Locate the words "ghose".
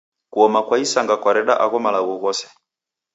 2.21-2.45